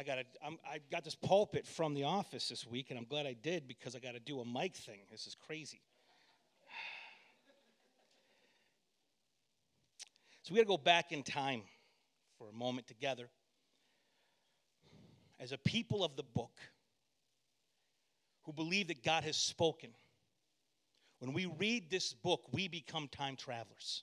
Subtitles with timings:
[0.00, 3.34] I got I got this pulpit from the office this week, and I'm glad I
[3.34, 5.00] did because I got to do a mic thing.
[5.10, 5.82] This is crazy.
[10.42, 11.60] So we got to go back in time
[12.38, 13.28] for a moment together.
[15.38, 16.58] As a people of the book
[18.44, 19.90] who believe that God has spoken,
[21.18, 24.02] when we read this book, we become time travelers.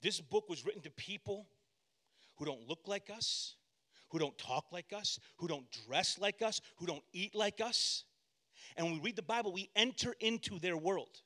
[0.00, 1.46] This book was written to people
[2.36, 3.56] who don't look like us,
[4.10, 8.04] who don't talk like us, who don't dress like us, who don't eat like us.
[8.76, 11.22] And when we read the Bible, we enter into their world.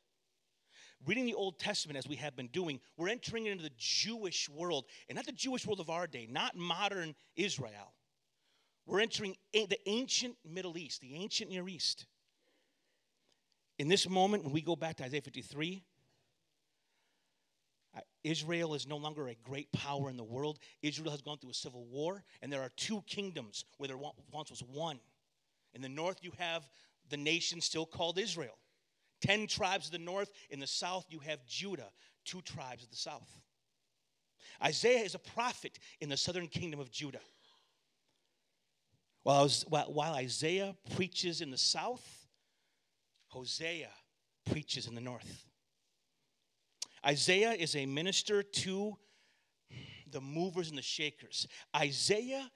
[1.06, 4.86] Reading the Old Testament, as we have been doing, we're entering into the Jewish world,
[5.08, 7.92] and not the Jewish world of our day, not modern Israel.
[8.86, 12.06] We're entering the ancient Middle East, the ancient Near East.
[13.78, 15.93] In this moment, when we go back to Isaiah 53, uh,
[18.22, 20.58] Israel is no longer a great power in the world.
[20.82, 23.98] Israel has gone through a civil war, and there are two kingdoms where there
[24.32, 24.98] once was one.
[25.74, 26.68] In the north, you have
[27.10, 28.56] the nation still called Israel.
[29.20, 30.30] Ten tribes of the north.
[30.50, 31.90] In the south, you have Judah,
[32.24, 33.28] two tribes of the south.
[34.62, 37.20] Isaiah is a prophet in the southern kingdom of Judah.
[39.22, 42.26] While, while Isaiah preaches in the south,
[43.28, 43.88] Hosea
[44.50, 45.46] preaches in the north.
[47.06, 48.96] Isaiah is a minister to
[50.10, 51.46] the movers and the shakers.
[51.76, 52.50] Isaiah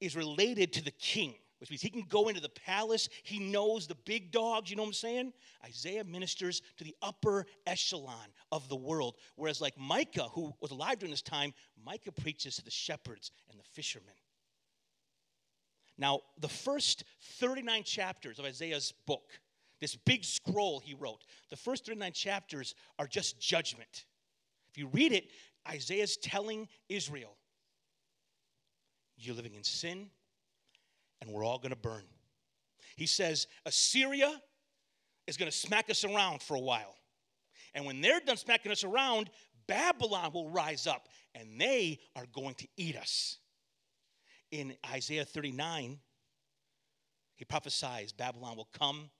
[0.00, 3.08] is related to the king, which means he can go into the palace.
[3.22, 5.32] He knows the big dogs, you know what I'm saying?
[5.64, 9.16] Isaiah ministers to the upper echelon of the world.
[9.36, 13.58] Whereas, like Micah, who was alive during this time, Micah preaches to the shepherds and
[13.58, 14.14] the fishermen.
[15.98, 17.04] Now, the first
[17.38, 19.30] 39 chapters of Isaiah's book
[19.80, 21.24] this big scroll he wrote.
[21.50, 24.04] The first 39 chapters are just judgment.
[24.70, 25.30] If you read it,
[25.68, 27.36] Isaiah's telling Israel,
[29.16, 30.08] You're living in sin,
[31.20, 32.04] and we're all to burn.
[32.96, 34.40] He says, Assyria
[35.26, 36.94] is to smack us around for a while.
[37.74, 39.28] And when they're done smacking us around,
[39.66, 43.38] Babylon will rise up, and they are going to eat us.
[44.50, 45.98] In Isaiah 39,
[47.34, 49.10] he prophesies Babylon will come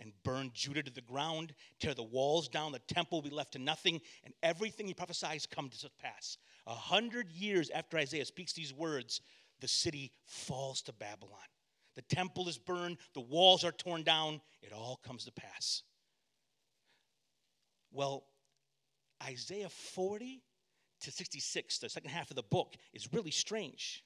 [0.00, 3.52] and burn Judah to the ground, tear the walls down, the temple will be left
[3.52, 6.38] to nothing, and everything he prophesies come to pass.
[6.66, 9.20] A hundred years after Isaiah speaks these words,
[9.60, 11.38] the city falls to Babylon.
[11.96, 15.82] The temple is burned, the walls are torn down, it all comes to pass.
[17.90, 18.24] Well,
[19.22, 20.42] Isaiah 40
[21.00, 24.04] to 66, the second half of the book, is really strange.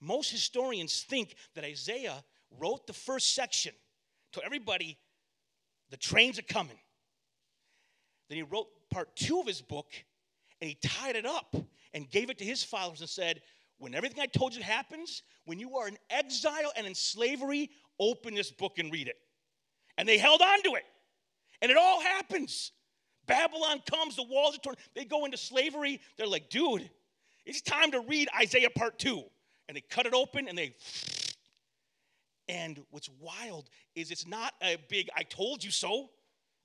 [0.00, 3.72] Most historians think that Isaiah wrote the first section
[4.32, 4.98] to everybody
[5.90, 6.78] the trains are coming.
[8.28, 9.92] Then he wrote part two of his book
[10.60, 11.54] and he tied it up
[11.94, 13.40] and gave it to his followers and said,
[13.78, 17.70] When everything I told you happens, when you are in exile and in slavery,
[18.00, 19.16] open this book and read it.
[19.98, 20.84] And they held on to it.
[21.62, 22.72] And it all happens.
[23.26, 26.00] Babylon comes, the walls are torn, they go into slavery.
[26.16, 26.88] They're like, dude,
[27.44, 29.22] it's time to read Isaiah part two.
[29.68, 30.74] And they cut it open and they
[32.48, 36.10] and what's wild is it's not a big, I told you so.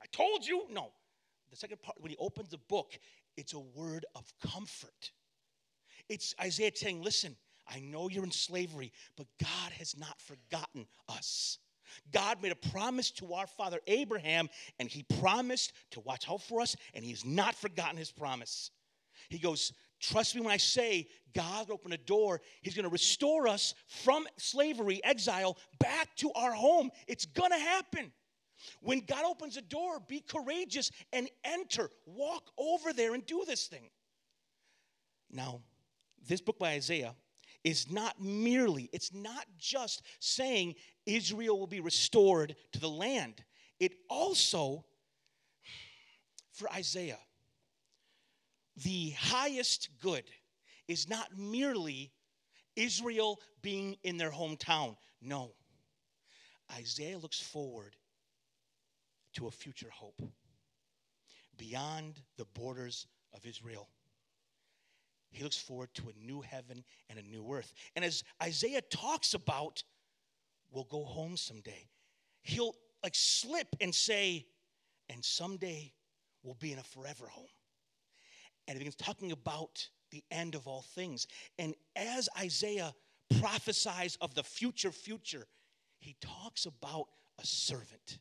[0.01, 0.65] I told you.
[0.69, 0.91] No.
[1.49, 2.97] The second part, when he opens the book,
[3.37, 5.11] it's a word of comfort.
[6.09, 7.35] It's Isaiah saying, listen,
[7.67, 11.57] I know you're in slavery, but God has not forgotten us.
[12.11, 14.49] God made a promise to our father Abraham,
[14.79, 18.71] and he promised to watch out for us, and he has not forgotten his promise.
[19.29, 22.41] He goes, Trust me when I say God will open a door.
[22.61, 26.89] He's going to restore us from slavery, exile, back to our home.
[27.07, 28.11] It's going to happen.
[28.81, 31.89] When God opens a door, be courageous and enter.
[32.05, 33.89] Walk over there and do this thing.
[35.29, 35.61] Now,
[36.27, 37.15] this book by Isaiah
[37.63, 40.75] is not merely, it's not just saying
[41.05, 43.43] Israel will be restored to the land.
[43.79, 44.83] It also,
[46.53, 47.19] for Isaiah,
[48.83, 50.23] the highest good
[50.87, 52.11] is not merely
[52.75, 54.95] Israel being in their hometown.
[55.21, 55.53] No.
[56.77, 57.95] Isaiah looks forward
[59.33, 60.21] to a future hope
[61.57, 63.89] beyond the borders of Israel.
[65.31, 67.73] He looks forward to a new heaven and a new earth.
[67.95, 69.83] And as Isaiah talks about,
[70.71, 71.89] we'll go home someday,
[72.41, 74.45] he'll like slip and say,
[75.09, 75.93] and someday
[76.43, 77.47] we'll be in a forever home
[78.67, 81.27] and it begins talking about the end of all things.
[81.57, 82.93] And as Isaiah
[83.39, 85.47] prophesies of the future future,
[85.99, 87.07] he talks about
[87.39, 88.19] a servant.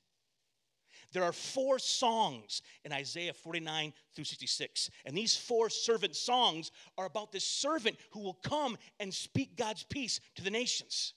[1.12, 4.90] There are four songs in Isaiah 49 through 66.
[5.04, 9.82] And these four servant songs are about this servant who will come and speak God's
[9.82, 11.14] peace to the nations.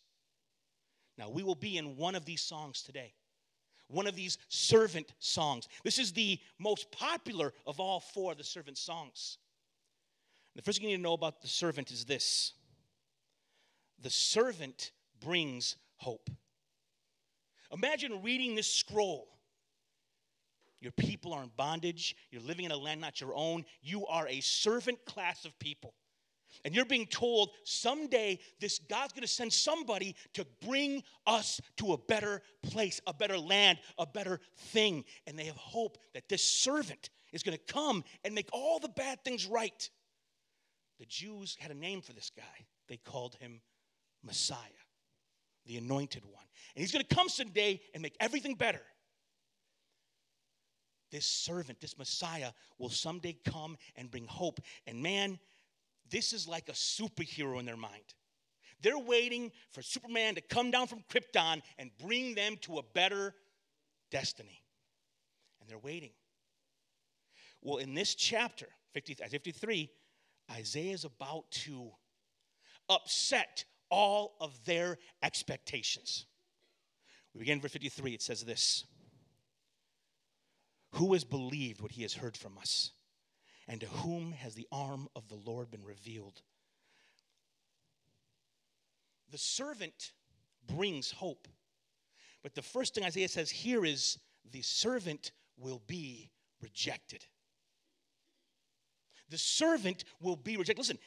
[1.18, 3.14] Now, we will be in one of these songs today,
[3.94, 5.68] one of these servant songs.
[5.84, 9.38] This is the most popular of all four of the servant songs.
[10.56, 12.54] The first thing you need to know about the servant is this
[14.00, 14.92] the servant
[15.22, 16.30] brings hope.
[17.72, 19.28] Imagine reading this scroll.
[20.82, 22.16] Your people are in bondage.
[22.30, 23.64] You're living in a land not your own.
[23.82, 25.94] You are a servant class of people.
[26.64, 31.94] And you're being told someday this God's going to send somebody to bring us to
[31.94, 35.06] a better place, a better land, a better thing.
[35.28, 38.90] And they have hope that this servant is going to come and make all the
[38.90, 39.90] bad things right.
[41.00, 42.66] The Jews had a name for this guy.
[42.88, 43.62] They called him
[44.24, 44.58] Messiah,
[45.66, 46.46] the anointed one.
[46.76, 48.82] And he's going to come someday and make everything better.
[51.12, 54.60] This servant, this Messiah, will someday come and bring hope.
[54.88, 55.38] And man,
[56.10, 58.14] this is like a superhero in their mind.
[58.82, 63.34] They're waiting for Superman to come down from Krypton and bring them to a better
[64.12, 64.62] destiny.
[65.62, 66.12] And they're waiting.
[67.62, 69.90] Well, in this chapter, 50, uh, 53,
[70.52, 71.92] Isaiah is about to
[72.90, 76.26] upset all of their expectations.
[77.34, 78.14] We begin verse 53.
[78.14, 78.84] It says this
[80.92, 82.92] Who has believed what he has heard from us?
[83.68, 86.42] And to whom has the arm of the Lord been revealed?
[89.32, 90.12] The servant
[90.68, 91.48] brings hope.
[92.44, 94.20] But the first thing Isaiah says here is
[94.52, 96.30] the servant will be
[96.62, 97.26] rejected.
[99.30, 100.80] The servant will be rejected.
[100.80, 101.00] Listen,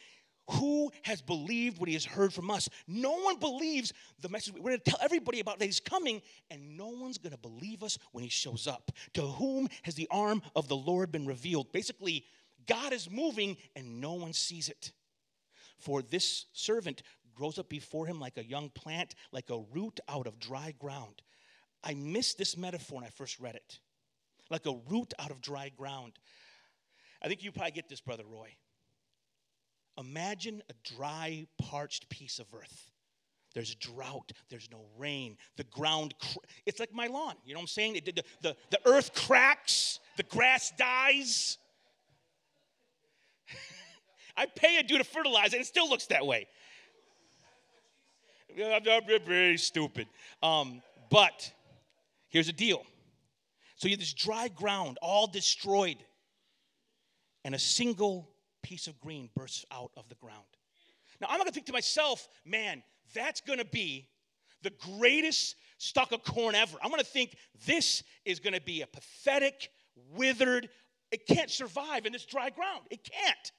[0.51, 2.69] who has believed what he has heard from us?
[2.87, 4.55] No one believes the message.
[4.55, 7.83] We're going to tell everybody about that he's coming, and no one's going to believe
[7.83, 8.91] us when he shows up.
[9.15, 11.73] To whom has the arm of the Lord been revealed?
[11.73, 12.25] Basically,
[12.67, 14.93] God is moving, and no one sees it.
[15.79, 17.03] For this servant
[17.35, 21.23] grows up before him like a young plant, like a root out of dry ground.
[21.85, 23.79] I missed this metaphor when I first read it.
[24.51, 26.13] Like a root out of dry ground.
[27.23, 28.55] I think you probably get this, Brother Roy.
[29.99, 32.91] Imagine a dry, parched piece of earth.
[33.55, 37.63] There's drought, there's no rain, the ground, cr- it's like my lawn, you know what
[37.63, 37.95] I'm saying?
[38.05, 41.57] The, the, the, the earth cracks, the grass dies.
[44.37, 46.47] I pay a dude to fertilize it, and it still looks that way.
[49.27, 50.09] Very stupid.
[50.43, 51.53] Um, but
[52.29, 52.85] here's the deal.
[53.77, 55.99] So you have this dry ground, all destroyed,
[57.45, 58.31] and a single
[58.63, 60.45] piece of green bursts out of the ground.
[61.21, 62.83] Now, I'm not gonna think to myself, man,
[63.15, 64.09] that's gonna be
[64.63, 66.79] the greatest stalk of corn ever.
[66.83, 67.37] I'm gonna think
[67.67, 69.71] this is gonna be a pathetic,
[70.15, 70.69] withered,
[71.11, 72.83] it can't survive in this dry ground.
[72.91, 73.53] It can't.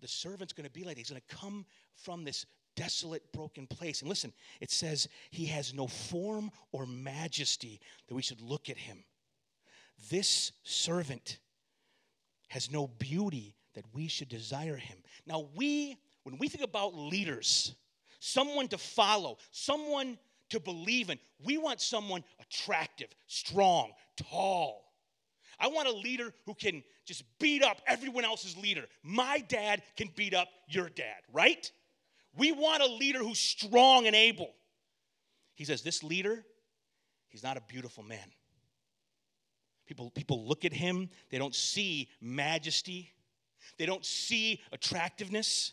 [0.00, 1.64] The servant's gonna be like, he's gonna come
[1.94, 4.00] from this desolate, broken place.
[4.00, 8.78] And listen, it says, He has no form or majesty that we should look at
[8.78, 9.04] him.
[10.08, 11.38] This servant
[12.48, 14.98] has no beauty that we should desire him.
[15.26, 17.74] Now, we, when we think about leaders,
[18.18, 20.18] someone to follow, someone
[20.48, 24.84] to believe in, we want someone attractive, strong, tall.
[25.58, 28.84] I want a leader who can just beat up everyone else's leader.
[29.02, 31.68] My dad can beat up your dad, right?
[32.36, 34.52] We want a leader who's strong and able.
[35.56, 36.44] He says, This leader,
[37.26, 38.30] he's not a beautiful man.
[39.88, 43.10] People, people look at him, they don't see majesty,
[43.76, 45.72] they don't see attractiveness.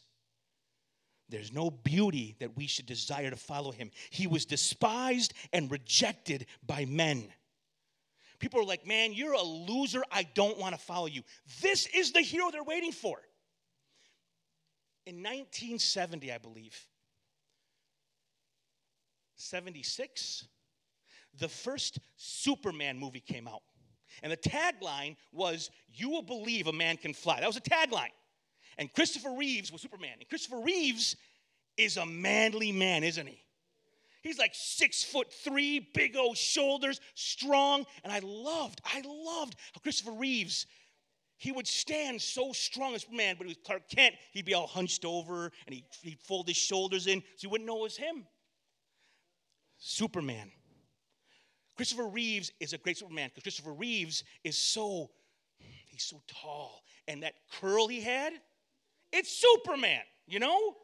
[1.30, 3.92] There's no beauty that we should desire to follow him.
[4.10, 7.28] He was despised and rejected by men.
[8.39, 10.03] People are like, man, you're a loser.
[10.12, 11.24] I don't want to follow you.
[11.62, 13.20] This is the hero they're waiting for.
[15.06, 16.77] In 1970, I believe,
[19.36, 20.46] 76,
[21.39, 23.62] the first Superman movie came out.
[24.24, 27.39] And the tagline was, You will believe a man can fly.
[27.39, 28.12] That was a tagline.
[28.77, 30.15] And Christopher Reeves was Superman.
[30.20, 31.15] And Christopher Reeves
[31.77, 33.39] is a manly man, isn't he?
[34.28, 37.86] He's like six foot three, big old shoulders, strong.
[38.04, 40.66] And I loved, I loved how Christopher Reeves,
[41.38, 45.06] he would stand so strong as Superman, but with Clark Kent, he'd be all hunched
[45.06, 48.26] over and he'd, he'd fold his shoulders in so you wouldn't know it was him.
[49.78, 50.52] Superman.
[51.78, 55.10] Christopher Reeves is a great Superman because Christopher Reeves is so,
[55.58, 56.82] he's so tall.
[57.08, 58.34] And that curl he had,
[59.14, 60.76] it's Superman, you know?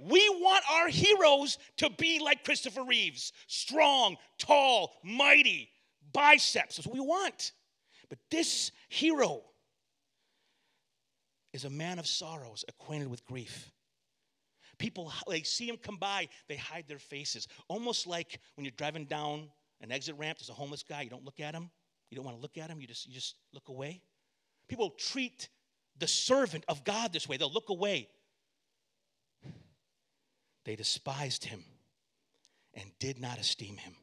[0.00, 5.70] We want our heroes to be like Christopher Reeves strong, tall, mighty,
[6.12, 6.76] biceps.
[6.76, 7.52] That's what we want.
[8.08, 9.42] But this hero
[11.52, 13.72] is a man of sorrows, acquainted with grief.
[14.78, 17.48] People, they see him come by, they hide their faces.
[17.68, 19.48] Almost like when you're driving down
[19.80, 21.70] an exit ramp, there's a homeless guy, you don't look at him.
[22.10, 24.02] You don't want to look at him, you just, you just look away.
[24.68, 25.48] People treat
[25.98, 28.08] the servant of God this way, they'll look away.
[30.66, 31.62] They despised him
[32.74, 33.94] and did not esteem him.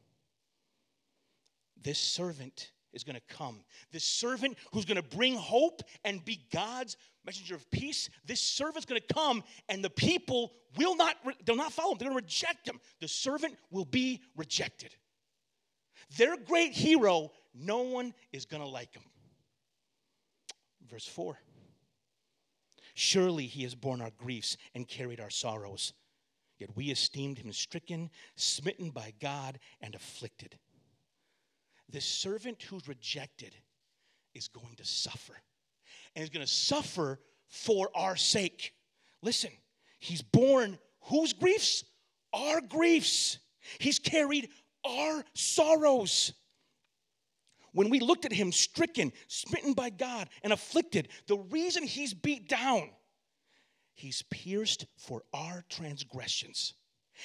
[1.80, 3.60] This servant is going to come.
[3.92, 8.08] This servant who's going to bring hope and be God's messenger of peace.
[8.24, 11.98] This servant's going to come, and the people will not, they'll not follow him.
[11.98, 12.80] They're going to reject him.
[12.98, 14.94] The servant will be rejected.
[16.16, 19.02] Their great hero, no one is going to like him.
[20.88, 21.38] Verse 4
[22.94, 25.92] Surely he has borne our griefs and carried our sorrows.
[26.64, 30.58] Yet we esteemed him stricken, smitten by God, and afflicted.
[31.90, 33.54] The servant who's rejected
[34.34, 35.34] is going to suffer.
[36.16, 38.72] And is going to suffer for our sake.
[39.20, 39.50] Listen,
[39.98, 41.84] he's borne whose griefs?
[42.32, 43.40] Our griefs.
[43.78, 44.48] He's carried
[44.86, 46.32] our sorrows.
[47.72, 52.48] When we looked at him stricken, smitten by God, and afflicted, the reason he's beat
[52.48, 52.88] down,
[53.94, 56.74] he's pierced for our transgressions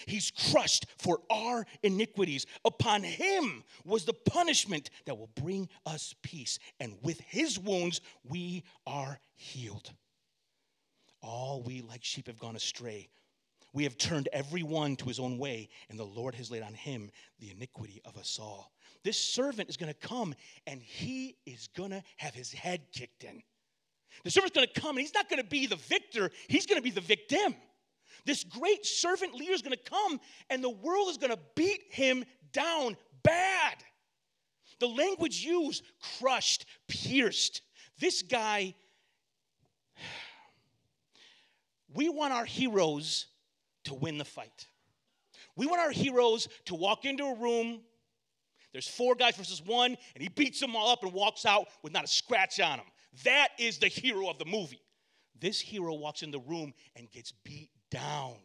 [0.06, 2.46] He's crushed for our iniquities.
[2.66, 6.60] Upon him was the punishment that will bring us peace.
[6.80, 9.92] And with his wounds, we are healed.
[11.22, 13.10] All we like sheep have gone astray.
[13.74, 16.74] We have turned every one to his own way, and the Lord has laid on
[16.74, 18.72] him the iniquity of us all.
[19.04, 20.34] This servant is going to come,
[20.66, 23.44] and he is going to have his head kicked in.
[24.24, 26.78] The servant's going to come, and he's not going to be the victor, he's going
[26.78, 27.56] to be the victim.
[28.26, 31.82] This great servant leader is going to come and the world is going to beat
[31.90, 33.76] him down bad.
[34.80, 35.84] The language used
[36.20, 37.62] crushed, pierced.
[38.00, 38.76] This guy,
[41.94, 43.28] we want our heroes
[43.86, 44.68] to win the fight.
[45.56, 47.82] We want our heroes to walk into a room.
[48.72, 51.92] There's four guys versus one, and he beats them all up and walks out with
[51.92, 52.86] not a scratch on him.
[53.24, 54.82] That is the hero of the movie.
[55.40, 58.36] This hero walks in the room and gets beat down.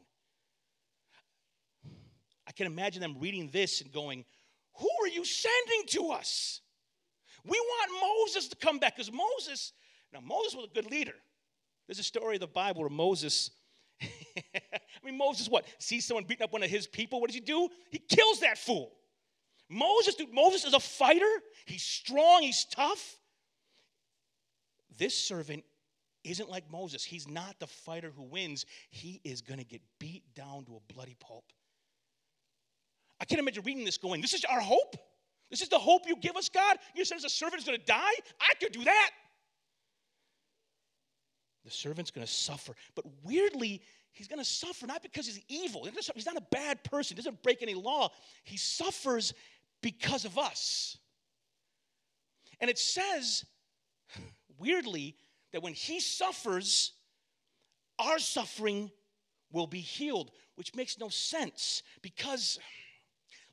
[2.47, 4.25] I can imagine them reading this and going,
[4.79, 6.61] Who are you sending to us?
[7.45, 9.73] We want Moses to come back because Moses,
[10.13, 11.15] now Moses was a good leader.
[11.87, 13.51] There's a story of the Bible where Moses,
[14.03, 14.09] I
[15.05, 15.67] mean, Moses what?
[15.79, 17.21] Sees someone beating up one of his people.
[17.21, 17.69] What does he do?
[17.91, 18.93] He kills that fool.
[19.69, 21.25] Moses, dude, Moses is a fighter.
[21.67, 23.19] He's strong, he's tough.
[24.97, 25.65] This servant
[26.25, 27.05] isn't like Moses.
[27.05, 28.65] He's not the fighter who wins.
[28.91, 31.45] He is going to get beat down to a bloody pulp.
[33.21, 34.97] I can't imagine reading this going, This is our hope?
[35.51, 36.79] This is the hope you give us, God?
[36.95, 38.13] You said as a servant is going to die?
[38.41, 39.11] I could do that.
[41.65, 42.75] The servant's going to suffer.
[42.95, 43.83] But weirdly,
[44.13, 45.87] he's going to suffer not because he's evil.
[46.15, 47.17] He's not a bad person.
[47.17, 48.11] He doesn't break any law.
[48.43, 49.33] He suffers
[49.81, 50.99] because of us.
[52.61, 53.45] And it says,
[54.59, 55.17] weirdly,
[55.53, 56.93] that when he suffers,
[57.99, 58.91] our suffering
[59.53, 62.59] will be healed, which makes no sense because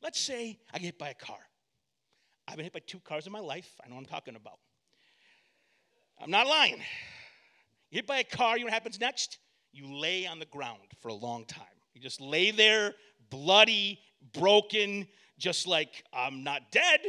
[0.01, 1.38] let's say I get hit by a car.
[2.48, 3.72] I've been hit by two cars in my life.
[3.84, 4.60] I know what I'm talking about.
[6.20, 6.77] I'm not lying.
[7.89, 9.39] You hit by a car, you know what happens next?
[9.72, 11.63] You lay on the ground for a long time.
[11.93, 12.93] You just lay there,
[13.29, 14.00] bloody,
[14.34, 17.00] broken, just like I'm not dead,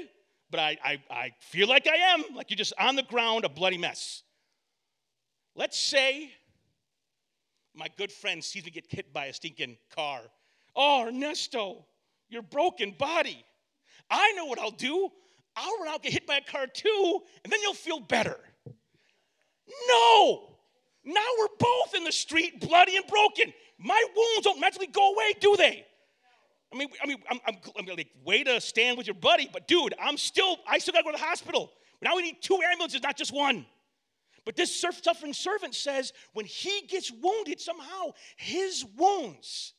[0.52, 2.23] but I, I, I feel like I am.
[2.37, 4.23] Like you're just on the ground, a bloody mess.
[5.56, 6.30] Let's say
[7.75, 10.21] my good friend sees me get hit by a stinking car.
[10.76, 11.87] Oh, Ernesto,
[12.28, 13.44] your broken body.
[14.11, 15.09] I know what I'll do.
[15.56, 18.38] I'll run out, get hit by a car too, and then you'll feel better.
[19.88, 20.56] No!
[21.04, 23.52] Now we're both in the street, bloody and broken.
[23.78, 25.85] My wounds don't magically go away, do they?
[26.73, 29.69] I mean, I mean, I'm, I'm, I'm like, way to stand with your buddy, but
[29.69, 31.71] dude, I'm still, I still gotta go to the hospital.
[32.00, 33.67] But Now we need two ambulances, not just one.
[34.45, 39.75] But this suffering servant says when he gets wounded, somehow his wounds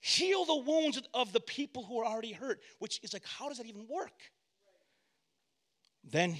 [0.00, 3.58] heal the wounds of the people who are already hurt, which is like, how does
[3.58, 4.12] that even work?
[6.04, 6.36] Then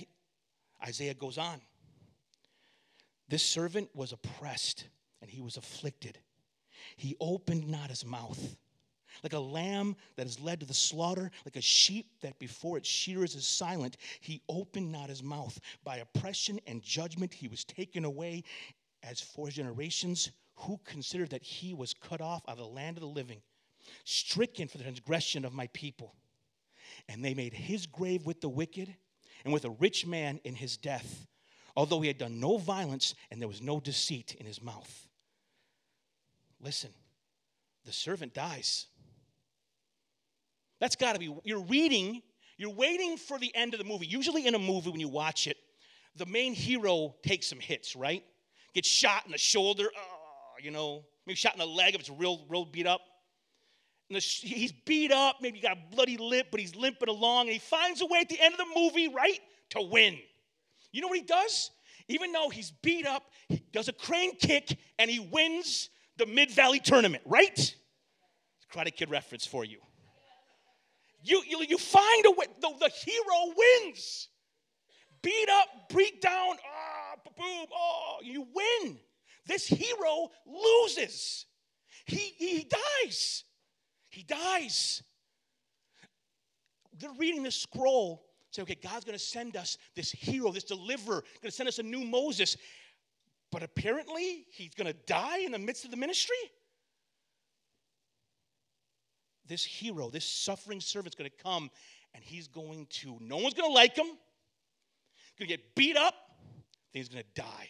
[0.87, 1.61] Isaiah goes on.
[3.29, 4.89] This servant was oppressed
[5.21, 6.19] and he was afflicted.
[6.97, 8.57] He opened not his mouth
[9.23, 12.89] like a lamb that is led to the slaughter, like a sheep that before its
[12.89, 15.59] shearers is silent, he opened not his mouth.
[15.85, 18.45] By oppression and judgment he was taken away.
[19.03, 23.01] As for generations, who considered that he was cut off out of the land of
[23.01, 23.41] the living,
[24.05, 26.15] stricken for the transgression of my people.
[27.09, 28.95] And they made his grave with the wicked
[29.45, 31.27] and with a rich man in his death,
[31.77, 35.09] although he had done no violence and there was no deceit in his mouth.
[36.61, 36.91] Listen,
[37.85, 38.87] the servant dies.
[40.81, 42.23] That's got to be, you're reading,
[42.57, 44.07] you're waiting for the end of the movie.
[44.07, 45.57] Usually in a movie, when you watch it,
[46.17, 48.23] the main hero takes some hits, right?
[48.75, 52.11] Gets shot in the shoulder, oh, you know, maybe shot in the leg if it's
[52.11, 53.01] real, real beat up.
[54.09, 57.53] And the, he's beat up, maybe got a bloody lip, but he's limping along, and
[57.53, 60.19] he finds a way at the end of the movie, right, to win.
[60.93, 61.71] You know what he does?
[62.09, 66.51] Even though he's beat up, he does a crane kick and he wins the Mid
[66.51, 67.75] Valley tournament, right?
[68.73, 69.79] Karate Kid reference for you.
[71.23, 74.29] You, you, you find a way, the, the hero wins.
[75.23, 78.99] Beat up, beat down, ah, boom, oh, you win.
[79.47, 81.47] This hero loses.
[82.07, 82.69] He, he
[83.05, 83.45] dies.
[84.11, 85.03] He dies.
[86.99, 91.53] They're reading this scroll, say, okay, God's gonna send us this hero, this deliverer, gonna
[91.53, 92.57] send us a new Moses.
[93.51, 96.37] But apparently, he's gonna die in the midst of the ministry?
[99.49, 101.71] This hero, this suffering servant's gonna come
[102.15, 106.15] and he's going to, no one's gonna like him, he's gonna get beat up,
[106.93, 107.69] then he's gonna die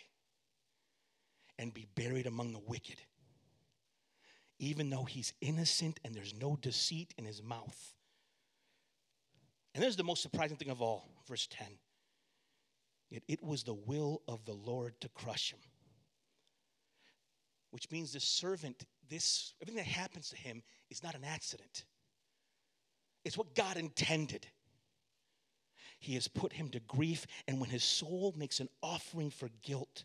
[1.58, 3.00] and be buried among the wicked
[4.58, 7.94] even though he's innocent and there's no deceit in his mouth.
[9.74, 11.66] And this is the most surprising thing of all, verse 10.
[13.10, 15.60] Yet it was the will of the Lord to crush him.
[17.70, 21.84] Which means the servant, this everything that happens to him is not an accident.
[23.24, 24.46] It's what God intended.
[25.98, 30.04] He has put him to grief, and when his soul makes an offering for guilt,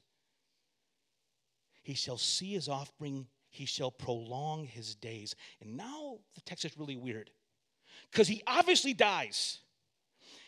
[1.83, 5.35] he shall see his offspring he shall prolong his days.
[5.61, 7.29] And now the text is really weird
[8.11, 9.59] because he obviously dies.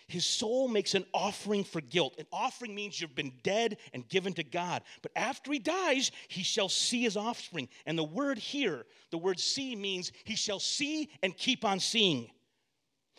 [0.07, 2.15] His soul makes an offering for guilt.
[2.19, 4.83] An offering means you've been dead and given to God.
[5.01, 7.69] But after he dies, he shall see his offspring.
[7.87, 12.29] And the word here, the word see, means he shall see and keep on seeing.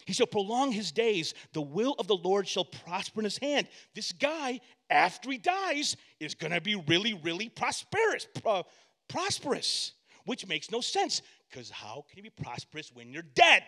[0.04, 1.34] He shall prolong his days.
[1.52, 3.66] The will of the Lord shall prosper in his hand.
[3.94, 8.62] This guy, after he dies, is going to be really, really prosperous, uh,
[9.08, 9.92] prosperous,
[10.24, 13.64] which makes no sense because how can you be prosperous when you're dead?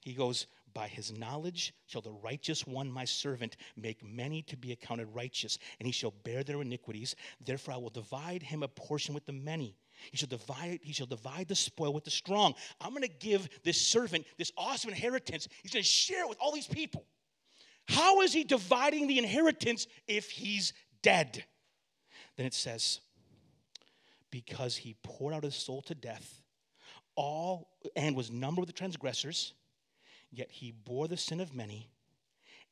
[0.00, 4.72] He goes, By his knowledge shall the righteous one, my servant, make many to be
[4.72, 7.16] accounted righteous, and he shall bear their iniquities.
[7.44, 9.76] Therefore, I will divide him a portion with the many.
[10.10, 12.54] He shall divide, he shall divide the spoil with the strong.
[12.80, 15.48] I'm going to give this servant this awesome inheritance.
[15.62, 17.04] He's going to share it with all these people.
[17.88, 21.44] How is he dividing the inheritance if he's dead?
[22.36, 23.00] Then it says,
[24.30, 26.42] because he poured out his soul to death
[27.16, 29.54] all and was numbered with the transgressors
[30.30, 31.90] yet he bore the sin of many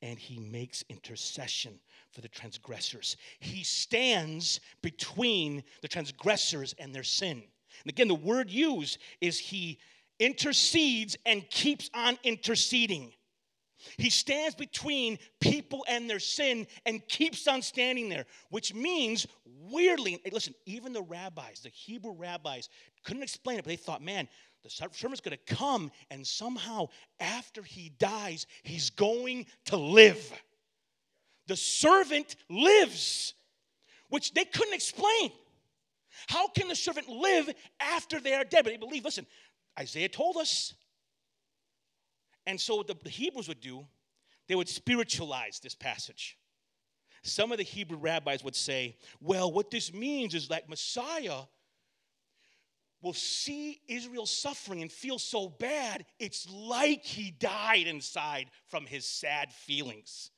[0.03, 3.17] and he makes intercession for the transgressors.
[3.41, 7.43] He stands between the transgressors and their sin.
[7.83, 9.79] And again the word used is he
[10.19, 13.13] intercedes and keeps on interceding.
[13.99, 20.21] He stands between people and their sin and keeps on standing there, which means, weirdly,
[20.33, 22.69] listen, even the rabbis, the Hebrew rabbis,
[23.05, 24.29] couldn't explain it, but they thought, man,
[24.67, 26.89] the servant's going to come, and somehow
[27.21, 30.33] after he dies, he's going to live.
[31.47, 33.35] The servant lives,
[34.09, 35.33] which they couldn't explain.
[36.29, 37.49] How can the servant live
[37.81, 38.65] after they are dead?
[38.65, 39.27] But they believe, listen,
[39.79, 40.75] Isaiah told us
[42.47, 43.87] and so the Hebrews would do,
[44.49, 46.39] they would spiritualize this passage.
[47.23, 51.43] Some of the Hebrew rabbis would say, well, what this means is that Messiah
[53.07, 59.07] will see Israel suffering and feel so bad, it's like he died inside from his
[59.07, 60.33] sad feelings.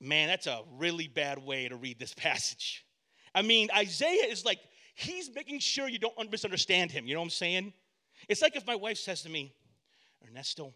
[0.00, 2.84] Man, that's a really bad way to read this passage.
[3.32, 4.58] I mean, Isaiah is like,
[4.96, 7.06] he's making sure you don't misunderstand him.
[7.06, 7.72] You know what I'm saying?
[8.28, 9.54] It's like if my wife says to me,
[10.28, 10.74] Ernesto,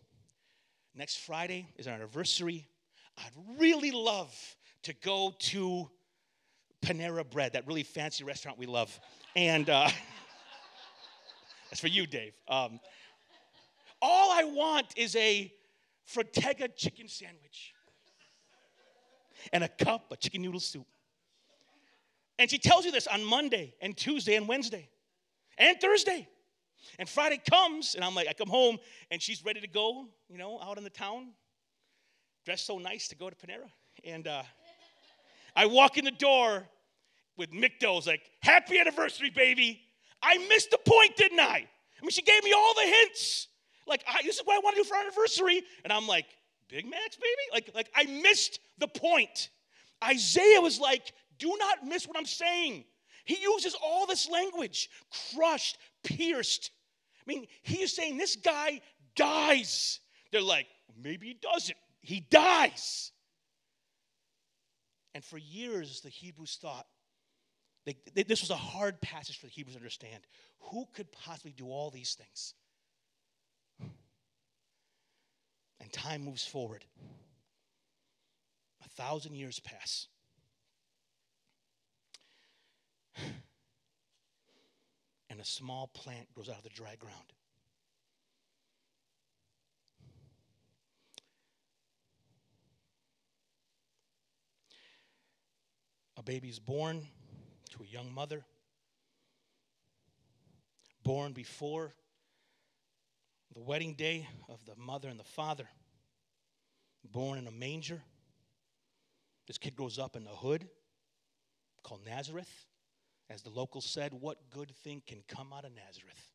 [0.94, 2.66] Next Friday is our anniversary.
[3.18, 4.34] I'd really love
[4.84, 5.90] to go to
[6.80, 8.98] Panera Bread, that really fancy restaurant we love.
[9.34, 9.90] And uh,
[11.70, 12.32] that's for you, Dave.
[12.48, 12.80] Um,
[14.00, 15.52] all I want is a
[16.08, 17.72] Frontega chicken sandwich
[19.52, 20.86] and a cup of chicken noodle soup.
[22.38, 24.88] And she tells you this on Monday and Tuesday and Wednesday
[25.58, 26.28] and Thursday.
[26.98, 28.78] And Friday comes, and I'm like, I come home,
[29.10, 31.28] and she's ready to go, you know, out in the town,
[32.44, 33.68] dressed so nice to go to Panera.
[34.04, 34.42] And uh,
[35.56, 36.68] I walk in the door
[37.36, 39.85] with Micdo's like, Happy anniversary, baby.
[40.26, 41.68] I missed the point, didn't I?
[41.98, 43.46] I mean, she gave me all the hints.
[43.86, 45.62] Like, I, this is what I want to do for our anniversary.
[45.84, 46.26] And I'm like,
[46.68, 47.42] Big Macs, baby?
[47.52, 49.50] Like, like I missed the point.
[50.04, 52.84] Isaiah was like, do not miss what I'm saying.
[53.24, 54.90] He uses all this language
[55.34, 56.72] crushed, pierced.
[57.26, 58.80] I mean, he is saying this guy
[59.14, 60.00] dies.
[60.32, 60.66] They're like,
[61.00, 61.78] maybe he doesn't.
[62.00, 63.12] He dies.
[65.14, 66.86] And for years, the Hebrews thought,
[67.86, 70.26] they, they, this was a hard passage for the Hebrews to understand.
[70.72, 72.54] Who could possibly do all these things?
[75.80, 76.84] And time moves forward.
[78.84, 80.08] A thousand years pass.
[85.30, 87.32] And a small plant grows out of the dry ground.
[96.16, 97.06] A baby is born
[97.76, 98.44] to a young mother,
[101.02, 101.92] born before
[103.54, 105.68] the wedding day of the mother and the father,
[107.04, 108.02] born in a manger.
[109.46, 110.66] This kid grows up in the hood
[111.82, 112.66] called Nazareth.
[113.28, 116.32] As the locals said, what good thing can come out of Nazareth?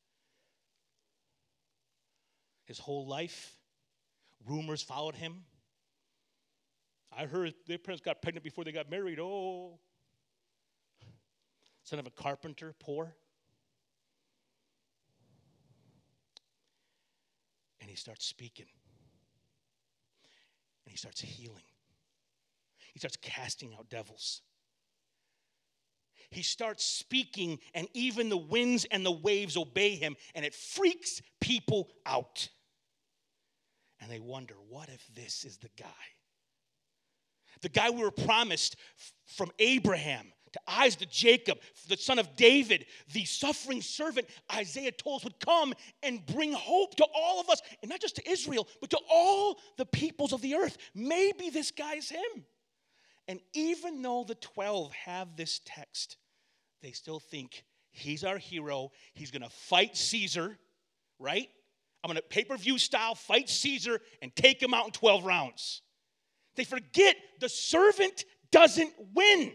[2.65, 3.55] His whole life,
[4.45, 5.43] rumors followed him.
[7.15, 9.19] I heard their parents got pregnant before they got married.
[9.19, 9.79] Oh.
[11.91, 13.13] Son of a carpenter, poor.
[17.81, 18.67] And he starts speaking.
[20.85, 21.65] And he starts healing.
[22.93, 24.41] He starts casting out devils.
[26.29, 31.21] He starts speaking, and even the winds and the waves obey him, and it freaks
[31.41, 32.47] people out.
[33.99, 35.89] And they wonder, what if this is the guy?
[37.61, 38.77] The guy we were promised
[39.25, 45.21] from Abraham to Isaac to Jacob, the son of David, the suffering servant Isaiah told
[45.21, 48.67] us would come and bring hope to all of us, and not just to Israel,
[48.79, 50.77] but to all the peoples of the earth.
[50.93, 52.45] Maybe this guy's him.
[53.27, 56.17] And even though the 12 have this text,
[56.81, 58.91] they still think he's our hero.
[59.13, 60.57] He's going to fight Caesar,
[61.19, 61.47] right?
[62.03, 65.23] I'm going to pay per view style fight Caesar and take him out in 12
[65.23, 65.81] rounds.
[66.55, 69.53] They forget the servant doesn't win.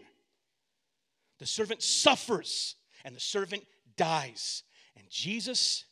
[1.39, 3.63] The servant suffers and the servant
[3.95, 4.63] dies.
[4.95, 5.85] And Jesus,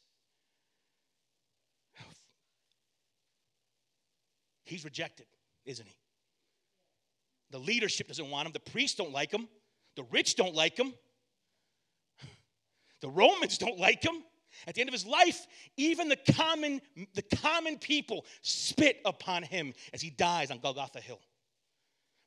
[4.63, 5.27] he's rejected,
[5.65, 5.95] isn't he?
[7.51, 8.53] The leadership doesn't want him.
[8.53, 9.47] The priests don't like him.
[9.95, 10.93] The rich don't like him.
[13.01, 14.23] The Romans don't like him.
[14.67, 15.45] At the end of his life,
[15.77, 16.81] even the common,
[17.13, 21.19] the common people spit upon him as he dies on Golgotha Hill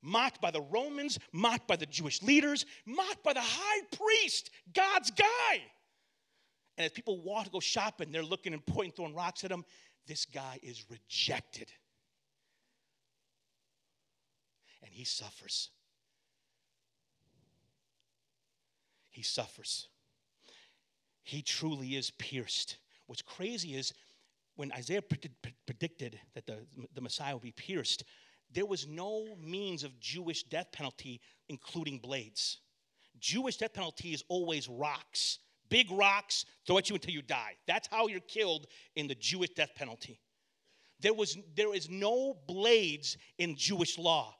[0.03, 5.11] mocked by the Romans, mocked by the Jewish leaders, mocked by the high priest, God's
[5.11, 5.63] guy.
[6.77, 9.65] And as people walk to go shopping, they're looking and pointing, throwing rocks at him.
[10.07, 11.71] This guy is rejected.
[14.83, 15.71] And he suffers.
[19.11, 19.89] He suffers.
[21.25, 22.77] He truly is pierced.
[23.07, 23.93] What's crazy is
[24.55, 26.59] when Isaiah predicted that the,
[26.95, 28.05] the Messiah would be pierced,
[28.53, 32.59] there was no means of Jewish death penalty, including blades.
[33.21, 37.55] Jewish death penalty is always rocks, big rocks, throw at you until you die.
[37.67, 40.21] That's how you're killed in the Jewish death penalty.
[41.01, 44.35] There, was, there is no blades in Jewish law.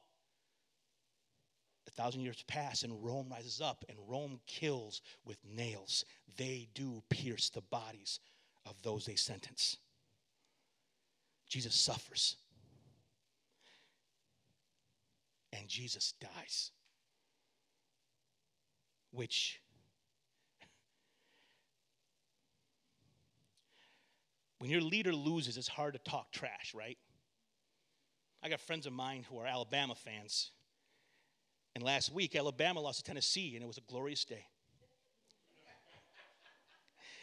[1.87, 6.05] A thousand years pass and Rome rises up and Rome kills with nails.
[6.37, 8.21] They do pierce the bodies
[8.67, 9.77] of those they sentence.
[11.49, 12.37] Jesus suffers
[15.53, 16.71] and Jesus dies.
[19.11, 19.61] Which,
[24.59, 26.99] when your leader loses, it's hard to talk trash, right?
[28.43, 30.51] I got friends of mine who are Alabama fans.
[31.75, 34.47] And last week, Alabama lost to Tennessee, and it was a glorious day.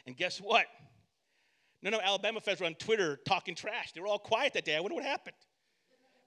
[0.06, 0.66] And guess what?
[1.82, 3.92] No, no, Alabama fans were on Twitter talking trash.
[3.92, 4.76] They were all quiet that day.
[4.76, 5.36] I wonder what happened.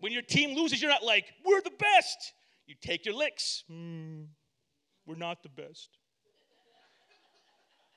[0.01, 2.33] When your team loses, you're not like, we're the best.
[2.67, 3.65] You take your licks.
[3.69, 4.25] Hmm,
[5.07, 5.91] we're not the best.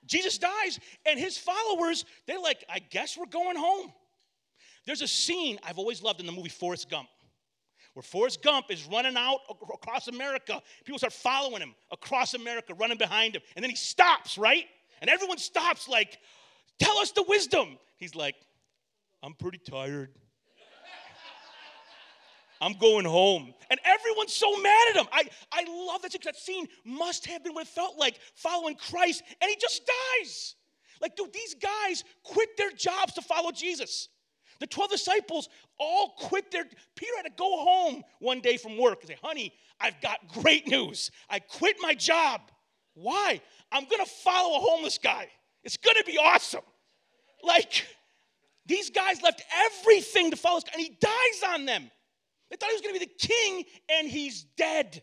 [0.06, 3.94] Jesus dies, and his followers, they're like, I guess we're going home.
[4.86, 7.08] There's a scene I've always loved in the movie Forrest Gump,
[7.94, 10.60] where Forrest Gump is running out across America.
[10.86, 14.66] People start following him across America, running behind him, and then he stops, right?
[15.02, 16.18] And everyone stops, like,
[16.80, 17.78] tell us the wisdom.
[17.98, 18.36] He's like,
[19.22, 20.10] I'm pretty tired.
[22.62, 23.54] I'm going home.
[23.72, 25.08] And everyone's so mad at him.
[25.12, 28.76] I, I love that, scene that scene must have been what it felt like following
[28.76, 29.82] Christ, and he just
[30.22, 30.56] dies.
[31.02, 34.10] Like, dude, these guys quit their jobs to follow Jesus.
[34.60, 36.66] The 12 disciples all quit their.
[36.96, 40.68] Peter had to go home one day from work and say, Honey, I've got great
[40.68, 41.10] news.
[41.28, 42.42] I quit my job.
[42.94, 43.42] Why?
[43.72, 45.30] I'm going to follow a homeless guy.
[45.64, 46.62] It's going to be awesome.
[47.44, 47.88] Like,
[48.68, 51.90] these guys left everything to follow this guy, and he dies on them.
[52.52, 55.02] They thought he was going to be the king, and he's dead.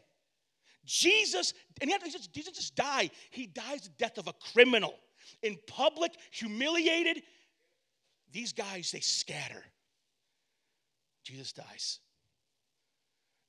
[0.84, 3.10] Jesus, and he just, Jesus just died.
[3.30, 4.94] He dies the death of a criminal
[5.42, 7.22] in public, humiliated.
[8.30, 9.64] These guys, they scatter.
[11.24, 12.00] Jesus dies.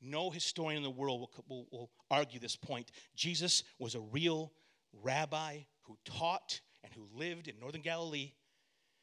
[0.01, 2.91] No historian in the world will, will, will, argue this point.
[3.15, 4.53] Jesus was a real
[4.93, 8.31] rabbi who taught and who lived in northern Galilee,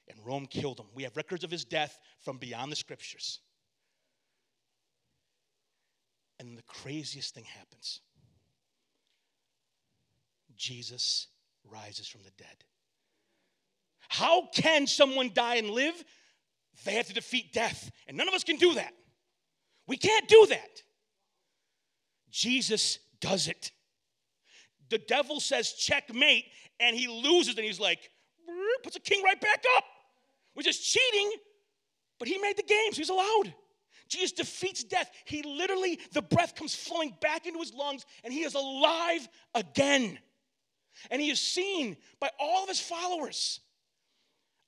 [0.08, 0.86] and Rome killed him.
[0.94, 3.40] We have records of his death from beyond the scriptures.
[6.38, 8.00] And the craziest thing happens
[10.56, 11.28] Jesus
[11.70, 12.64] rises from the dead.
[14.08, 16.02] How can someone die and live?
[16.84, 17.90] They have to defeat death.
[18.06, 18.92] And none of us can do that.
[19.86, 20.82] We can't do that.
[22.30, 23.72] Jesus does it.
[24.88, 26.44] The devil says checkmate,
[26.78, 28.10] and he loses, and he's like,
[28.82, 29.84] puts a king right back up,
[30.54, 31.32] which is cheating,
[32.18, 33.52] but he made the game, so he's allowed.
[34.08, 35.10] Jesus defeats death.
[35.24, 40.18] He literally, the breath comes flowing back into his lungs, and he is alive again.
[41.10, 43.60] And he is seen by all of his followers.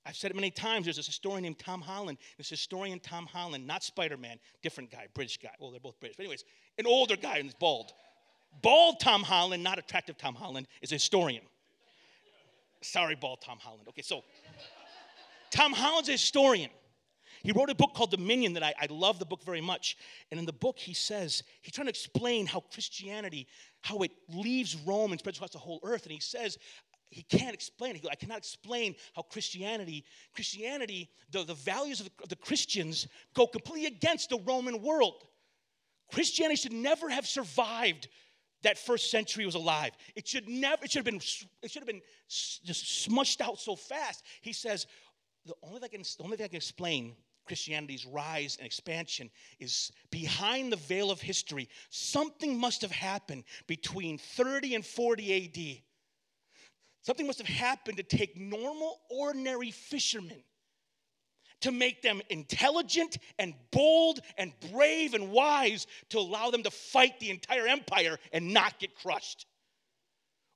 [0.04, 0.86] I've said it many times.
[0.86, 2.18] There's this historian named Tom Holland.
[2.38, 5.50] This historian, Tom Holland, not Spider Man, different guy, British guy.
[5.60, 6.16] Well, they're both British.
[6.16, 6.44] But, anyways,
[6.78, 7.92] an older guy and he's bald.
[8.62, 11.42] Bald Tom Holland, not attractive Tom Holland, is a historian.
[12.80, 13.86] Sorry, bald Tom Holland.
[13.88, 14.22] Okay, so
[15.50, 16.70] Tom Holland's a historian.
[17.42, 19.96] He wrote a book called Dominion that I, I love the book very much.
[20.30, 23.46] And in the book, he says, he's trying to explain how Christianity,
[23.82, 26.04] how it leaves Rome and spreads across the whole earth.
[26.04, 26.58] And he says,
[27.10, 28.06] he can't explain it.
[28.10, 33.46] I cannot explain how Christianity, Christianity, the, the values of the, of the Christians go
[33.46, 35.24] completely against the Roman world.
[36.12, 38.08] Christianity should never have survived
[38.62, 39.92] that first century was alive.
[40.16, 41.20] It should never, it should have been,
[41.62, 44.24] it should have been just smushed out so fast.
[44.42, 44.86] He says,
[45.46, 47.14] the only thing I can, the only thing I can explain
[47.48, 51.68] Christianity's rise and expansion is behind the veil of history.
[51.90, 55.82] Something must have happened between 30 and 40 AD.
[57.02, 60.42] Something must have happened to take normal, ordinary fishermen
[61.60, 67.18] to make them intelligent and bold and brave and wise to allow them to fight
[67.18, 69.46] the entire empire and not get crushed.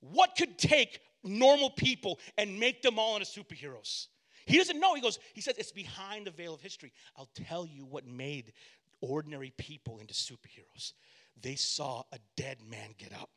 [0.01, 4.09] What could take normal people and make them all into superheroes?
[4.47, 4.95] He doesn't know.
[4.95, 6.93] He goes, he says, it's behind the veil of history.
[7.17, 8.53] I'll tell you what made
[9.01, 10.93] ordinary people into superheroes.
[11.41, 13.31] They saw a dead man get up.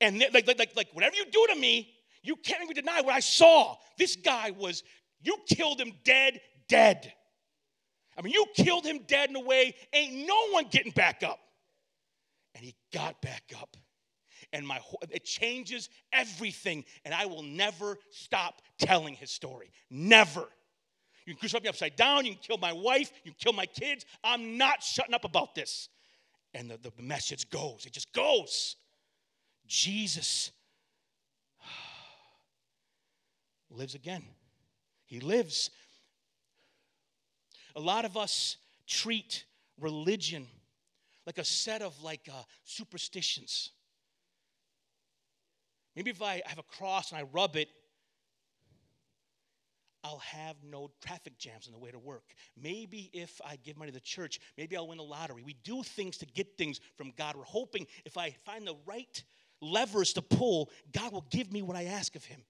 [0.00, 1.90] And like, like, like, like, whatever you do to me,
[2.22, 3.76] you can't even deny what I saw.
[3.96, 4.82] This guy was,
[5.22, 7.12] you killed him dead, dead.
[8.16, 11.38] I mean, you killed him dead in a way, ain't no one getting back up.
[12.54, 13.76] And he got back up
[14.52, 14.80] and my
[15.10, 19.70] it changes everything and i will never stop telling his story.
[19.90, 20.46] Never.
[21.26, 23.66] You can crucify me upside down you can kill my wife you can kill my
[23.66, 24.06] kids.
[24.24, 25.88] I'm not shutting up about this.
[26.54, 27.84] And the, the message goes.
[27.84, 28.76] It just goes.
[29.66, 30.50] Jesus
[33.70, 34.22] lives again.
[35.04, 35.70] He lives.
[37.76, 38.56] A lot of us
[38.86, 39.44] treat
[39.78, 40.46] religion
[41.26, 43.72] like a set of like uh, superstitions
[45.96, 47.68] Maybe if I have a cross and I rub it,
[50.04, 52.22] I'll have no traffic jams on the way to work.
[52.56, 55.42] Maybe if I give money to the church, maybe I'll win the lottery.
[55.42, 57.36] We do things to get things from God.
[57.36, 59.22] We're hoping if I find the right
[59.60, 62.40] levers to pull, God will give me what I ask of Him.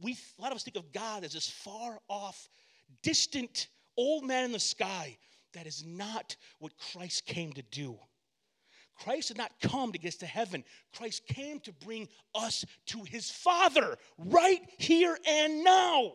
[0.00, 2.48] We, a lot of us think of God as this far off,
[3.02, 5.18] distant old man in the sky.
[5.52, 7.98] That is not what Christ came to do.
[9.02, 10.64] Christ did not come to get us to heaven.
[10.96, 16.12] Christ came to bring us to his Father right here and now.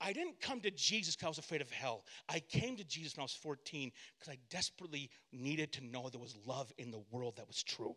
[0.00, 2.04] I didn't come to Jesus because I was afraid of hell.
[2.28, 6.20] I came to Jesus when I was 14 because I desperately needed to know there
[6.20, 7.96] was love in the world that was true.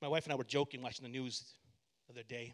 [0.00, 1.54] My wife and I were joking watching the news
[2.06, 2.52] the other day.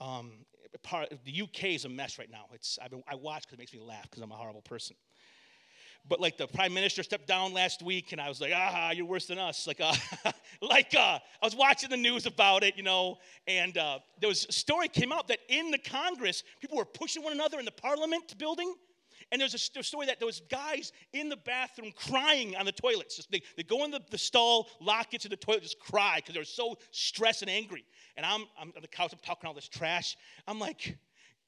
[0.00, 0.32] Um,
[0.78, 2.46] part, the UK is a mess right now.
[2.52, 4.96] It's, I've been, I watch because it makes me laugh because I'm a horrible person.
[6.06, 9.06] But like the prime minister stepped down last week, and I was like, ah, you're
[9.06, 9.66] worse than us.
[9.66, 9.94] Like, uh,
[10.60, 14.46] like uh, I was watching the news about it, you know, and uh, there was
[14.46, 17.70] a story came out that in the Congress, people were pushing one another in the
[17.70, 18.74] Parliament building,
[19.34, 23.16] And there's a, story that was guys in the bathroom crying on the toilets.
[23.16, 26.18] Just, they, they go in the, the stall, lock it to the toilet, just cry
[26.18, 27.84] because they're so stressed and angry.
[28.16, 30.16] And I'm, I'm on the couch, I'm talking all this trash.
[30.46, 30.96] I'm like,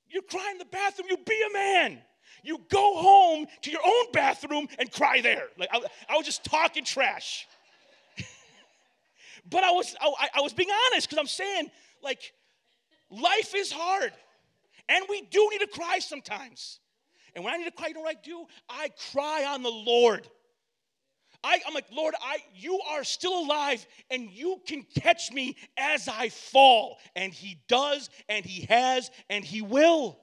[0.08, 1.98] you're crying in the bathroom, you be a man.
[2.42, 5.44] You go home to your own bathroom and cry there.
[5.56, 7.46] Like I, I was just talking trash.
[9.48, 11.70] but I was I, I was being honest because I'm saying
[12.02, 12.32] like
[13.10, 14.12] life is hard.
[14.88, 16.80] And we do need to cry sometimes.
[17.36, 18.46] And when I need to cry, you know what I do?
[18.68, 20.26] I cry on the Lord.
[21.44, 26.08] I, am like, Lord, I, you are still alive and you can catch me as
[26.08, 26.98] I fall.
[27.14, 30.18] And He does, and He has, and He will.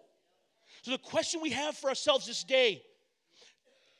[0.81, 2.83] So the question we have for ourselves this day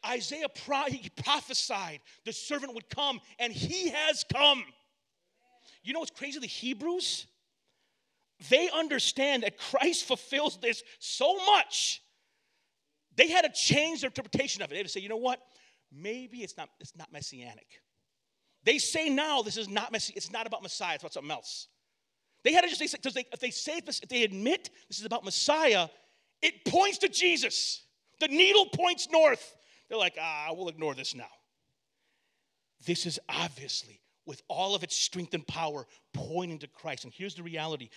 [0.06, 4.65] Isaiah pro- he prophesied the servant would come, and he has come.
[5.82, 6.39] You know what's crazy?
[6.39, 7.26] The Hebrews,
[8.49, 12.03] they understand that Christ fulfills this so much.
[13.15, 14.71] They had to change their interpretation of it.
[14.71, 15.39] They had to say, you know what?
[15.91, 17.67] Maybe it's not, it's not messianic.
[18.63, 20.17] They say now this is not messianic.
[20.17, 21.67] It's not about Messiah, it's about something else.
[22.43, 25.06] They had to just say, because if they say this, if they admit this is
[25.06, 25.88] about Messiah,
[26.41, 27.84] it points to Jesus.
[28.19, 29.56] The needle points north.
[29.88, 31.30] They're like, ah, we'll ignore this now.
[32.86, 37.06] This is obviously, with all of its strength and power, pointing to Christ.
[37.06, 37.89] And here's the reality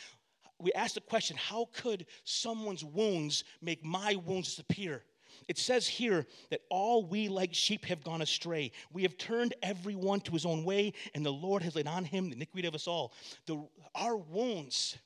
[0.58, 5.02] we ask the question how could someone's wounds make my wounds disappear?
[5.48, 8.72] It says here that all we like sheep have gone astray.
[8.92, 12.30] We have turned everyone to his own way, and the Lord has laid on him
[12.30, 13.12] the iniquity of us all.
[13.46, 13.62] The,
[13.94, 14.98] our wounds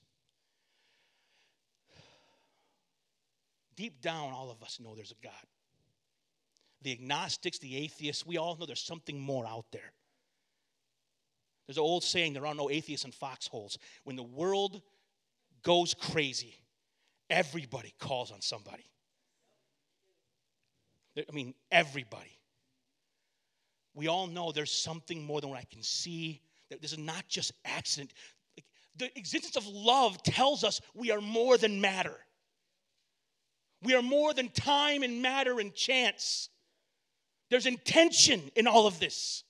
[3.77, 5.33] deep down, all of us know there's a God.
[6.83, 9.93] The agnostics, the atheists, we all know there's something more out there.
[11.67, 13.79] There's an old saying there are no atheists in foxholes.
[14.05, 14.83] When the world
[15.63, 16.55] goes crazy,
[17.29, 18.85] everybody calls on somebody.
[21.17, 22.39] I mean, everybody.
[23.95, 26.41] We all know there's something more than what I can see.
[26.81, 28.13] This is not just accident.
[28.97, 32.17] The existence of love tells us we are more than matter.
[33.83, 36.49] We are more than time and matter and chance.
[37.51, 39.43] There's intention in all of this.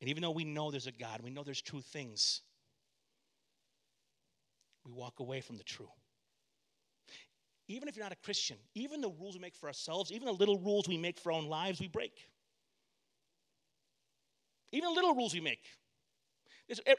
[0.00, 2.40] And even though we know there's a God, we know there's true things,
[4.84, 5.90] we walk away from the true.
[7.68, 10.32] Even if you're not a Christian, even the rules we make for ourselves, even the
[10.32, 12.12] little rules we make for our own lives, we break.
[14.72, 15.62] Even the little rules we make.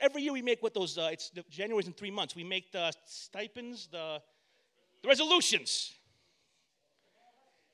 [0.01, 2.35] Every year we make what those, uh, it's the January's in three months.
[2.35, 4.21] We make the stipends, the,
[5.01, 5.93] the resolutions.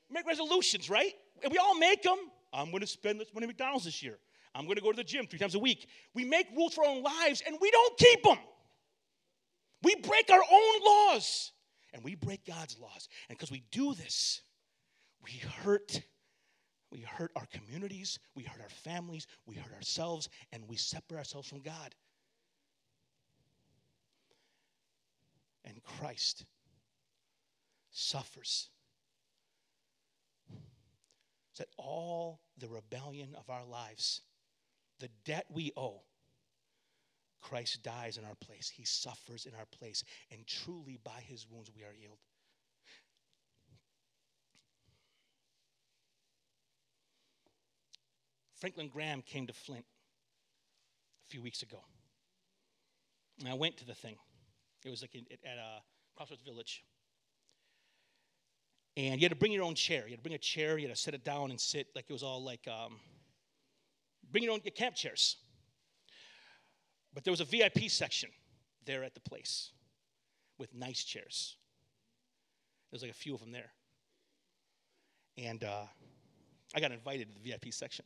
[0.08, 1.12] We make resolutions, right?
[1.42, 2.18] And we all make them.
[2.52, 4.18] I'm going to spend this money at McDonald's this year.
[4.54, 5.88] I'm going to go to the gym three times a week.
[6.14, 8.38] We make rules for our own lives and we don't keep them.
[9.82, 11.52] We break our own laws
[11.92, 13.08] and we break God's laws.
[13.28, 14.42] And because we do this,
[15.22, 15.32] we
[15.62, 16.00] hurt
[16.90, 21.48] we hurt our communities, we hurt our families, we hurt ourselves, and we separate ourselves
[21.48, 21.94] from God.
[25.64, 26.46] And Christ
[27.90, 28.70] suffers.
[31.58, 34.22] That all the rebellion of our lives,
[35.00, 36.02] the debt we owe,
[37.40, 38.68] Christ dies in our place.
[38.68, 40.04] He suffers in our place.
[40.30, 42.18] And truly, by his wounds, we are healed.
[48.56, 49.84] Franklin Graham came to Flint
[51.26, 51.78] a few weeks ago.
[53.38, 54.16] And I went to the thing.
[54.84, 55.80] It was like in, at a
[56.16, 56.82] Crossroads Village.
[58.96, 60.02] And you had to bring your own chair.
[60.06, 60.76] You had to bring a chair.
[60.76, 62.98] You had to set it down and sit like it was all like um,
[64.30, 65.36] bring your own your camp chairs.
[67.14, 68.30] But there was a VIP section
[68.84, 69.72] there at the place
[70.58, 71.56] with nice chairs.
[72.90, 73.70] There's like a few of them there.
[75.36, 75.84] And uh,
[76.74, 78.04] I got invited to the VIP section.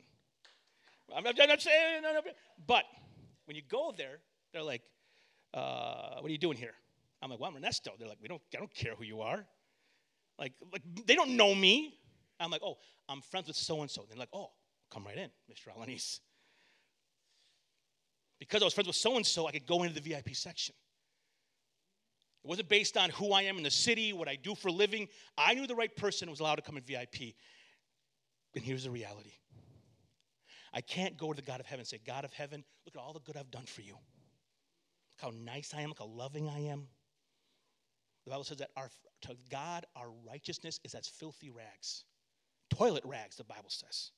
[1.15, 2.21] I'm I'm not saying, no, no,
[2.65, 2.85] but
[3.45, 4.19] when you go there,
[4.51, 4.81] they're like,
[5.53, 6.73] uh, "What are you doing here?"
[7.21, 9.45] I'm like, "Well, I'm Ernesto." They're like, "We don't, I don't care who you are."
[10.39, 11.99] Like, like they don't know me.
[12.39, 12.77] I'm like, "Oh,
[13.09, 14.51] I'm friends with so and so." They're like, "Oh,
[14.93, 15.73] come right in, Mr.
[15.73, 16.19] Alanis."
[18.39, 20.75] Because I was friends with so and so, I could go into the VIP section.
[22.43, 24.71] It wasn't based on who I am in the city, what I do for a
[24.71, 25.07] living.
[25.37, 27.35] I knew the right person was allowed to come in VIP.
[28.53, 29.31] And here's the reality
[30.73, 32.99] I can't go to the God of heaven and say, God of heaven, look at
[32.99, 33.93] all the good I've done for you.
[33.93, 36.87] Look how nice I am, look how loving I am.
[38.25, 38.89] The Bible says that our,
[39.21, 42.05] to God, our righteousness is as filthy rags.
[42.69, 44.11] Toilet rags, the Bible says.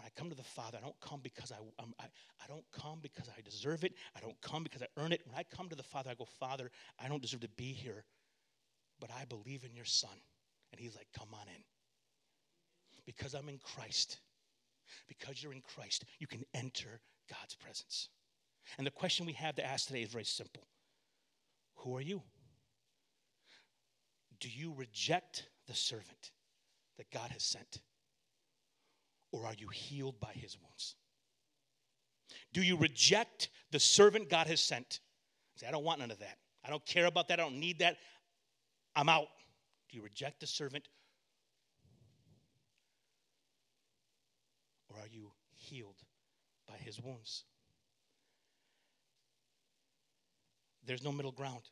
[0.00, 0.78] When I come to the Father.
[0.78, 3.92] I don't come because I, I'm, I, I don't come because I deserve it.
[4.16, 5.20] I don't come because I earn it.
[5.26, 8.04] When I come to the Father, I go, Father, I don't deserve to be here,
[8.98, 10.16] but I believe in your Son.
[10.72, 11.62] And He's like, Come on in.
[13.04, 14.20] Because I'm in Christ,
[15.06, 18.08] because you're in Christ, you can enter God's presence.
[18.78, 20.62] And the question we have to ask today is very simple
[21.74, 22.22] Who are you?
[24.38, 26.30] Do you reject the servant
[26.96, 27.80] that God has sent?
[29.32, 30.96] Or are you healed by his wounds?
[32.52, 35.00] Do you reject the servant God has sent?
[35.56, 36.38] Say, I don't want none of that.
[36.64, 37.38] I don't care about that.
[37.38, 37.96] I don't need that.
[38.94, 39.28] I'm out.
[39.88, 40.88] Do you reject the servant?
[44.88, 46.02] Or are you healed
[46.68, 47.44] by his wounds?
[50.84, 51.62] There's no middle ground.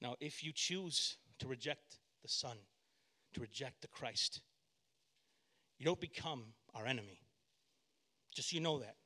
[0.00, 2.56] Now, if you choose to reject the Son,
[3.34, 4.40] to reject the Christ,
[5.78, 7.20] you don't become our enemy.
[8.34, 8.96] Just so you know that.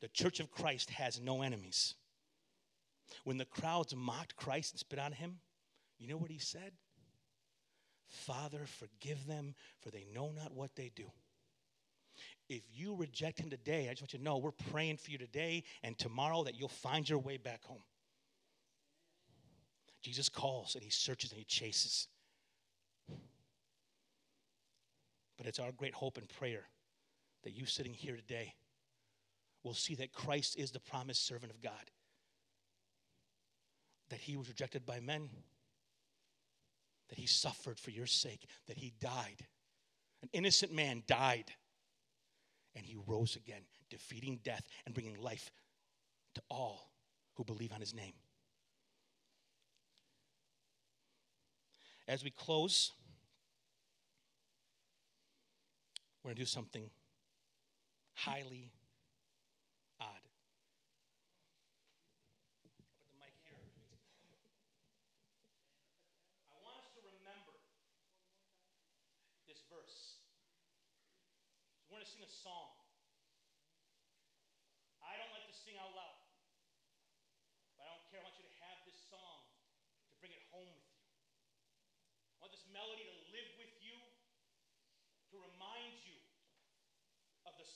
[0.00, 1.94] The church of Christ has no enemies.
[3.24, 5.38] When the crowds mocked Christ and spit on him,
[5.98, 6.72] you know what he said?
[8.08, 11.10] Father, forgive them, for they know not what they do.
[12.48, 15.18] If you reject him today, I just want you to know we're praying for you
[15.18, 17.82] today and tomorrow that you'll find your way back home.
[20.02, 22.06] Jesus calls and he searches and he chases.
[25.36, 26.64] But it's our great hope and prayer
[27.44, 28.54] that you sitting here today
[29.62, 31.72] will see that Christ is the promised servant of God,
[34.10, 35.28] that he was rejected by men,
[37.08, 39.44] that he suffered for your sake, that he died.
[40.22, 41.52] An innocent man died,
[42.74, 45.50] and he rose again, defeating death and bringing life
[46.34, 46.90] to all
[47.34, 48.14] who believe on his name.
[52.08, 52.92] As we close,
[56.26, 56.90] We're going to do something
[58.18, 58.74] highly
[60.02, 60.26] odd.
[66.50, 67.54] I want us to remember
[69.46, 70.18] this verse.
[71.86, 72.74] We're going to sing a song.
[74.98, 76.26] I don't like to sing out loud,
[77.78, 78.18] but I don't care.
[78.18, 79.46] I want you to have this song
[80.10, 81.06] to bring it home with you.
[82.42, 83.94] I want this melody to live with you,
[85.30, 86.16] to remind you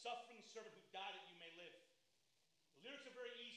[0.00, 1.76] suffering servant who died that you may live.
[2.80, 3.49] The lyrics are very easy.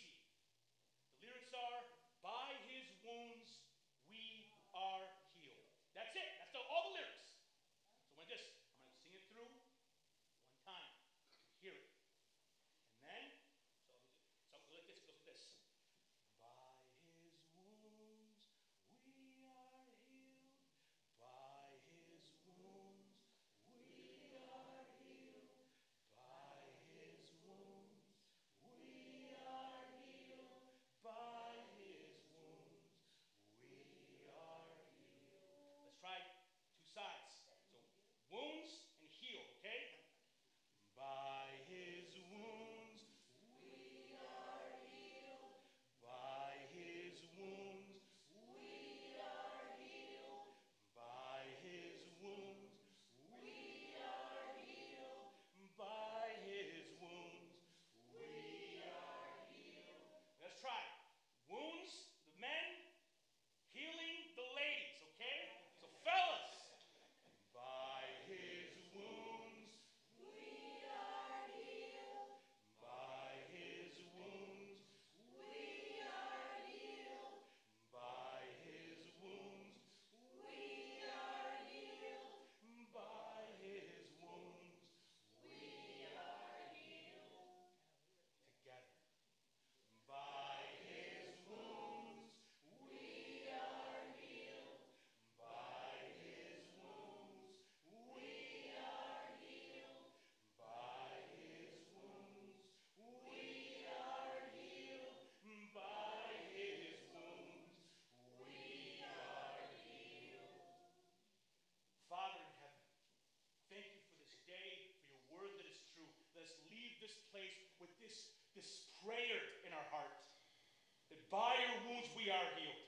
[122.24, 122.84] We are healed.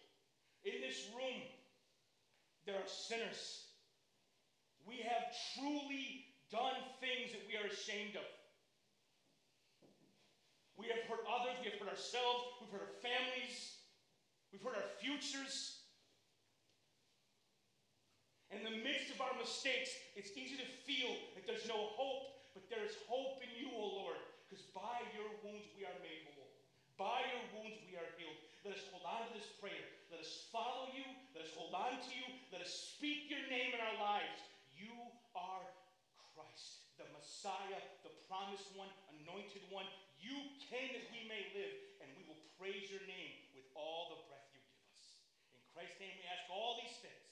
[0.63, 1.43] In this room,
[2.63, 3.67] there are sinners.
[4.87, 8.27] We have truly done things that we are ashamed of.
[10.79, 13.79] We have hurt others, we have hurt ourselves, we've hurt our families,
[14.51, 15.83] we've hurt our futures.
[18.51, 22.71] In the midst of our mistakes, it's easy to feel that there's no hope, But
[22.71, 26.55] there is hope in you, O Lord, because by your wounds we are made whole.
[26.95, 28.44] By your wounds we are healed.
[28.65, 29.85] Let us hold on to this prayer.
[30.09, 31.05] Let us follow you.
[31.37, 32.25] Let us hold on to you.
[32.49, 34.41] Let us speak your name in our lives.
[34.73, 34.89] You
[35.37, 35.69] are
[36.33, 38.89] Christ, the Messiah, the promised one,
[39.21, 39.85] anointed one.
[40.17, 40.33] You
[40.65, 44.49] came that we may live, and we will praise your name with all the breath
[44.49, 45.21] you give us.
[45.53, 47.24] In Christ's name we ask all these things.